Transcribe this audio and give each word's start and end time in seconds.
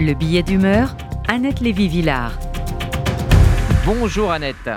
Le 0.00 0.14
billet 0.14 0.44
d'humeur, 0.44 0.96
Annette 1.26 1.58
Lévy-Villard. 1.58 2.38
Bonjour 3.84 4.30
Annette. 4.30 4.70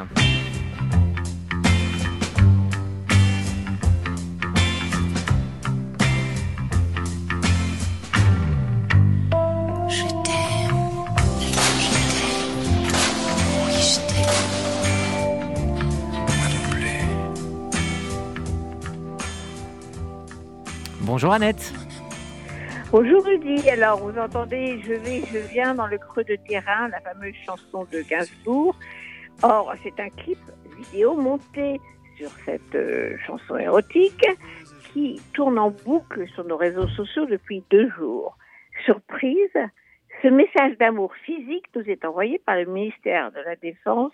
Bonjour 21.01 21.31
Annette. 21.31 21.73
Bonjour 22.91 23.23
Rudy, 23.23 23.69
alors 23.69 23.99
vous 23.99 24.19
entendez 24.19 24.81
Je 24.81 24.91
vais, 24.91 25.21
je 25.21 25.37
viens 25.53 25.73
dans 25.73 25.87
le 25.87 25.97
creux 25.97 26.25
de 26.25 26.35
terrain, 26.35 26.89
la 26.89 26.99
fameuse 26.99 27.35
chanson 27.45 27.85
de 27.85 28.01
Gainsbourg. 28.01 28.75
Or, 29.43 29.73
c'est 29.81 29.97
un 29.97 30.09
clip 30.09 30.37
vidéo 30.75 31.15
monté 31.15 31.79
sur 32.17 32.29
cette 32.43 32.75
euh, 32.75 33.15
chanson 33.25 33.55
érotique 33.55 34.25
qui 34.91 35.21
tourne 35.33 35.57
en 35.57 35.71
boucle 35.71 36.27
sur 36.35 36.43
nos 36.43 36.57
réseaux 36.57 36.89
sociaux 36.89 37.25
depuis 37.25 37.63
deux 37.69 37.89
jours. 37.91 38.37
Surprise, 38.83 39.57
ce 40.21 40.27
message 40.27 40.77
d'amour 40.77 41.15
physique 41.23 41.67
nous 41.73 41.89
est 41.89 42.03
envoyé 42.03 42.39
par 42.39 42.57
le 42.57 42.65
ministère 42.65 43.31
de 43.31 43.39
la 43.39 43.55
Défense 43.55 44.11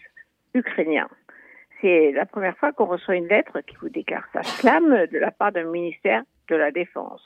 ukrainien. 0.54 1.08
C'est 1.82 2.12
la 2.12 2.28
première 2.28 2.56
fois 2.60 2.74
qu'on 2.74 2.86
reçoit 2.86 3.16
une 3.16 3.28
lettre 3.28 3.60
qui 3.62 3.76
vous 3.82 3.90
déclare 3.90 4.28
sa 4.34 4.44
flamme 4.44 5.08
de 5.12 5.18
la 5.18 5.32
part 5.32 5.52
d'un 5.52 5.64
ministère 5.64 6.22
de 6.48 6.56
la 6.56 6.70
Défense. 6.70 7.24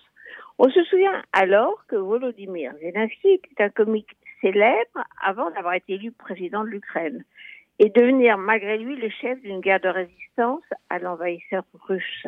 On 0.63 0.69
se 0.69 0.83
souvient 0.83 1.23
alors 1.33 1.87
que 1.87 1.95
Volodymyr 1.95 2.73
Zelensky 2.79 3.29
était 3.29 3.63
un 3.63 3.69
comique 3.71 4.15
célèbre 4.41 5.03
avant 5.19 5.49
d'avoir 5.49 5.73
été 5.73 5.93
élu 5.93 6.11
président 6.11 6.63
de 6.63 6.69
l'Ukraine 6.69 7.25
et 7.79 7.89
devenir 7.89 8.37
malgré 8.37 8.77
lui 8.77 8.95
le 8.95 9.09
chef 9.09 9.41
d'une 9.41 9.59
guerre 9.59 9.79
de 9.79 9.89
résistance 9.89 10.61
à 10.91 10.99
l'envahisseur 10.99 11.63
russe. 11.87 12.27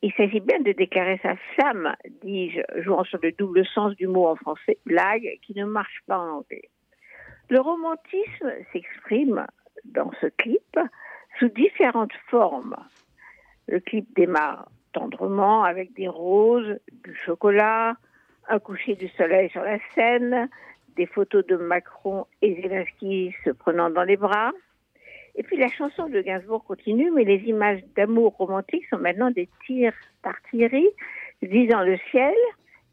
Il 0.00 0.14
s'agit 0.14 0.40
bien 0.40 0.60
de 0.60 0.72
déclarer 0.72 1.20
sa 1.22 1.36
flamme, 1.52 1.94
dis-je, 2.22 2.80
jouant 2.80 3.04
sur 3.04 3.18
le 3.22 3.32
double 3.32 3.66
sens 3.66 3.94
du 3.96 4.06
mot 4.06 4.26
en 4.26 4.36
français, 4.36 4.78
blague, 4.86 5.28
qui 5.42 5.54
ne 5.54 5.66
marche 5.66 6.00
pas 6.06 6.16
en 6.16 6.38
anglais. 6.38 6.70
Le 7.50 7.60
romantisme 7.60 8.50
s'exprime 8.72 9.46
dans 9.84 10.10
ce 10.22 10.28
clip 10.38 10.80
sous 11.38 11.50
différentes 11.50 12.14
formes. 12.30 12.76
Le 13.68 13.78
clip 13.78 14.06
démarre 14.16 14.70
tendrement 14.92 15.64
avec 15.64 15.92
des 15.94 16.08
roses, 16.08 16.78
du 17.04 17.14
chocolat, 17.14 17.96
un 18.48 18.58
coucher 18.58 18.94
du 18.94 19.08
soleil 19.08 19.48
sur 19.50 19.62
la 19.62 19.78
scène, 19.94 20.48
des 20.96 21.06
photos 21.06 21.46
de 21.46 21.56
Macron 21.56 22.26
et 22.42 22.60
Zelensky 22.60 23.34
se 23.44 23.50
prenant 23.50 23.90
dans 23.90 24.02
les 24.02 24.16
bras. 24.16 24.52
Et 25.36 25.42
puis 25.42 25.56
la 25.56 25.68
chanson 25.68 26.08
de 26.08 26.20
Gainsbourg 26.20 26.64
continue, 26.64 27.10
mais 27.12 27.24
les 27.24 27.42
images 27.44 27.82
d'amour 27.96 28.36
romantique 28.36 28.84
sont 28.90 28.98
maintenant 28.98 29.30
des 29.30 29.48
tirs 29.64 29.94
d'artillerie 30.24 30.90
visant 31.42 31.82
le 31.82 31.96
ciel 32.10 32.34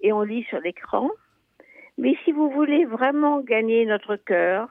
et 0.01 0.13
on 0.13 0.21
lit 0.21 0.43
sur 0.43 0.59
l'écran. 0.59 1.09
Mais 1.97 2.15
si 2.23 2.31
vous 2.31 2.49
voulez 2.51 2.85
vraiment 2.85 3.41
gagner 3.41 3.85
notre 3.85 4.15
cœur, 4.15 4.69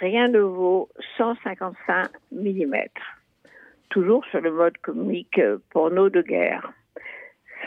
rien 0.00 0.28
ne 0.28 0.40
vaut 0.40 0.90
155 1.16 2.10
mm 2.30 2.74
toujours 3.92 4.24
sur 4.30 4.40
le 4.40 4.50
mode 4.50 4.76
comique 4.78 5.38
euh, 5.38 5.58
porno 5.70 6.08
de 6.08 6.22
guerre. 6.22 6.72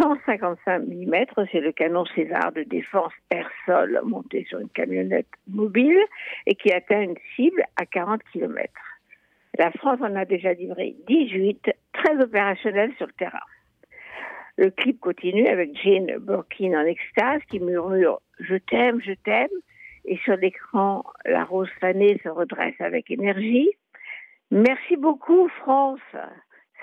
155 0.01 0.79
mm, 0.79 1.45
c'est 1.51 1.61
le 1.61 1.71
canon 1.71 2.03
César 2.15 2.51
de 2.51 2.63
défense 2.63 3.13
air-sol 3.29 4.01
monté 4.03 4.43
sur 4.49 4.59
une 4.59 4.69
camionnette 4.69 5.29
mobile 5.47 6.01
et 6.47 6.55
qui 6.55 6.73
atteint 6.73 7.01
une 7.01 7.15
cible 7.35 7.63
à 7.77 7.85
40 7.85 8.21
km. 8.33 8.73
La 9.57 9.71
France 9.71 9.99
en 10.01 10.15
a 10.15 10.25
déjà 10.25 10.53
livré 10.53 10.95
18, 11.07 11.71
très 11.93 12.21
opérationnels 12.21 12.91
sur 12.97 13.05
le 13.05 13.14
terrain. 13.14 13.45
Le 14.58 14.71
clip 14.71 14.99
continue 14.99 15.47
avec 15.47 15.77
Jane 15.81 16.17
Birkin 16.19 16.73
en 16.73 16.85
extase 16.85 17.41
qui 17.49 17.59
murmure 17.59 18.19
Je 18.39 18.55
t'aime, 18.55 18.99
je 19.02 19.14
t'aime. 19.14 19.47
Et 20.05 20.17
sur 20.17 20.35
l'écran, 20.35 21.03
la 21.25 21.45
rose 21.45 21.69
fanée 21.80 22.19
se 22.23 22.30
redresse 22.30 22.80
avec 22.80 23.11
énergie. 23.11 23.69
Merci 24.52 24.95
beaucoup, 24.95 25.48
France, 25.50 26.00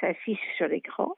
s'affiche 0.00 0.40
sur 0.56 0.66
l'écran, 0.66 1.16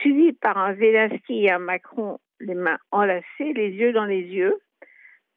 suivi 0.00 0.32
par 0.32 0.56
un 0.56 0.74
Zelensky 0.74 1.44
et 1.44 1.50
un 1.50 1.58
Macron, 1.58 2.18
les 2.40 2.54
mains 2.54 2.78
enlacées, 2.92 3.52
les 3.54 3.70
yeux 3.70 3.92
dans 3.92 4.04
les 4.04 4.22
yeux. 4.22 4.60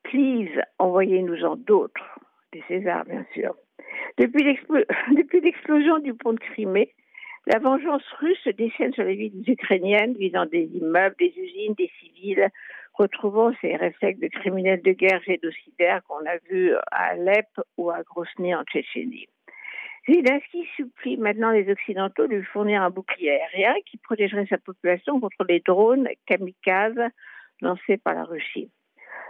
Please, 0.04 0.62
envoyez-nous-en 0.78 1.56
d'autres, 1.56 2.20
des 2.54 2.64
Césars, 2.68 3.06
bien 3.06 3.26
sûr. 3.34 3.56
Depuis 4.18 5.42
l'explosion 5.42 6.00
du 6.00 6.14
pont 6.14 6.34
de 6.34 6.40
Crimée, 6.40 6.94
la 7.48 7.60
vengeance 7.60 8.08
russe 8.20 8.40
se 8.44 8.50
déchaîne 8.50 8.94
sur 8.94 9.04
les 9.04 9.16
villes 9.16 9.44
ukrainiennes, 9.48 10.16
visant 10.16 10.46
des 10.46 10.70
immeubles, 10.74 11.16
des 11.20 11.34
usines, 11.38 11.74
des 11.74 11.92
civils, 12.00 12.50
retrouvant 12.94 13.52
ces 13.62 13.76
réflexes 13.76 14.20
de 14.20 14.28
criminels 14.28 14.82
de 14.82 14.92
guerre 14.94 15.22
génocidaires 15.24 16.02
qu'on 16.08 16.26
a 16.26 16.38
vus 16.50 16.74
à 16.92 17.10
Alep 17.10 17.48
ou 17.78 17.92
à 17.92 18.04
Grozny 18.04 18.56
en 18.56 18.64
Tchétchénie. 18.64 19.28
Zelensky 20.08 20.68
supplie 20.76 21.18
maintenant 21.18 21.52
les 21.52 21.70
Occidentaux 21.72 22.28
de 22.28 22.36
lui 22.36 22.46
fournir 22.46 22.84
un 22.84 22.92
bouclier 22.92 23.32
aérien 23.32 23.74
qui 23.86 23.98
protégerait 23.98 24.46
sa 24.48 24.60
population 24.60 25.20
contre 25.20 25.44
les 25.50 25.62
drones 25.62 26.08
kamikazes 26.28 27.10
lancés 27.62 27.98
par 27.98 28.14
la 28.14 28.24
Russie. 28.24 28.70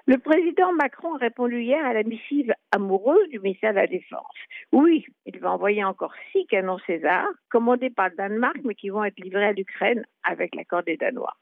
Le 0.08 0.18
président 0.18 0.72
Macron 0.74 1.16
a 1.16 1.18
répondu 1.18 1.62
hier 1.62 1.84
à 1.84 1.94
la 1.94 2.04
missive 2.04 2.54
amoureuse 2.72 3.28
du 3.30 3.40
ministère 3.40 3.72
de 3.72 3.80
la 3.80 3.88
Défense. 3.88 4.36
Oui, 4.72 5.06
il 5.26 5.40
va 5.40 5.52
envoyer 5.52 5.84
encore 5.84 6.14
six 6.32 6.46
canons 6.46 6.78
César, 6.86 7.26
commandés 7.50 7.90
par 7.90 8.10
le 8.10 8.16
Danemark, 8.16 8.58
mais 8.64 8.76
qui 8.76 8.90
vont 8.90 9.04
être 9.04 9.20
livrés 9.20 9.46
à 9.46 9.54
l'Ukraine 9.54 10.06
avec 10.24 10.54
l'accord 10.56 10.84
des 10.84 10.98
Danois. 10.98 11.36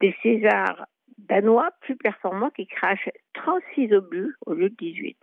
Des 0.00 0.14
Césars 0.22 0.86
danois 1.18 1.70
plus 1.80 1.96
performants 1.96 2.50
qui 2.50 2.66
crachent 2.66 3.10
36 3.34 3.92
obus 3.94 4.34
au 4.44 4.52
lieu 4.52 4.70
de 4.70 4.76
18. 4.76 5.16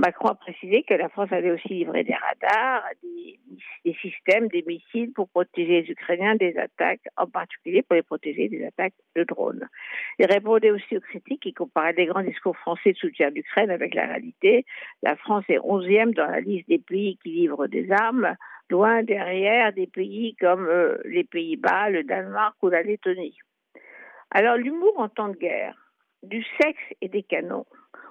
Macron 0.00 0.28
a 0.28 0.34
précisé 0.34 0.82
que 0.82 0.94
la 0.94 1.10
France 1.10 1.30
avait 1.30 1.50
aussi 1.50 1.68
livré 1.68 2.04
des 2.04 2.14
radars, 2.14 2.84
des, 3.02 3.94
systèmes, 4.00 4.48
des 4.48 4.64
missiles 4.66 5.12
pour 5.12 5.28
protéger 5.28 5.82
les 5.82 5.90
Ukrainiens 5.90 6.36
des 6.36 6.56
attaques, 6.56 7.06
en 7.18 7.26
particulier 7.26 7.82
pour 7.82 7.96
les 7.96 8.02
protéger 8.02 8.48
des 8.48 8.64
attaques 8.64 8.94
de 9.14 9.24
drones. 9.24 9.68
Il 10.18 10.24
répondait 10.24 10.70
aussi 10.70 10.96
aux 10.96 11.00
critiques 11.00 11.42
qui 11.42 11.52
comparaient 11.52 11.92
les 11.92 12.06
grands 12.06 12.22
discours 12.22 12.56
français 12.56 12.92
de 12.92 12.96
soutien 12.96 13.26
à 13.26 13.30
l'Ukraine 13.30 13.70
avec 13.70 13.94
la 13.94 14.06
réalité. 14.06 14.64
La 15.02 15.16
France 15.16 15.44
est 15.50 15.58
11e 15.58 16.14
dans 16.14 16.26
la 16.26 16.40
liste 16.40 16.68
des 16.68 16.78
pays 16.78 17.18
qui 17.22 17.32
livrent 17.32 17.66
des 17.66 17.92
armes, 17.92 18.36
loin 18.70 19.02
derrière 19.02 19.74
des 19.74 19.86
pays 19.86 20.34
comme 20.40 20.66
euh, 20.66 20.96
les 21.04 21.24
Pays-Bas, 21.24 21.90
le 21.90 22.04
Danemark 22.04 22.56
ou 22.62 22.70
la 22.70 22.82
Lettonie. 22.82 23.36
Alors 24.30 24.56
l'humour 24.56 24.94
en 24.96 25.10
temps 25.10 25.28
de 25.28 25.36
guerre, 25.36 25.76
du 26.22 26.42
sexe 26.58 26.80
et 27.02 27.08
des 27.08 27.22
canons. 27.22 27.66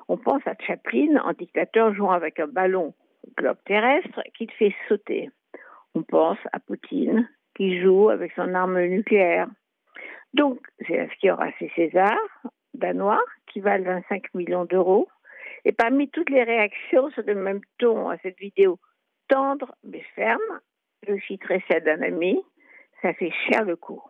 On 0.09 0.17
pense 0.17 0.41
à 0.47 0.55
Chaplin 0.65 1.17
en 1.23 1.33
dictateur 1.33 1.93
jouant 1.93 2.11
avec 2.11 2.39
un 2.39 2.47
ballon 2.47 2.95
globe 3.37 3.59
terrestre 3.65 4.21
qui 4.35 4.47
te 4.47 4.53
fait 4.53 4.73
sauter. 4.87 5.29
On 5.93 6.01
pense 6.01 6.39
à 6.51 6.59
Poutine 6.59 7.29
qui 7.55 7.79
joue 7.79 8.09
avec 8.09 8.31
son 8.31 8.55
arme 8.55 8.81
nucléaire. 8.85 9.47
Donc, 10.33 10.59
qui 11.19 11.29
aura 11.29 11.51
ses 11.59 11.69
Césars 11.75 12.17
danois 12.73 13.23
qui 13.53 13.59
valent 13.59 13.83
25 13.83 14.33
millions 14.33 14.65
d'euros. 14.65 15.07
Et 15.63 15.73
parmi 15.73 16.09
toutes 16.09 16.31
les 16.31 16.43
réactions 16.43 17.11
sur 17.11 17.23
le 17.27 17.35
même 17.35 17.61
ton 17.77 18.09
à 18.09 18.17
cette 18.17 18.39
vidéo 18.39 18.79
tendre 19.27 19.75
mais 19.83 20.03
ferme, 20.15 20.59
je 21.07 21.19
citerai 21.27 21.63
celle 21.69 21.83
d'un 21.83 22.01
ami, 22.01 22.41
ça 23.03 23.13
fait 23.13 23.31
cher 23.47 23.63
le 23.63 23.75
coup. 23.75 24.01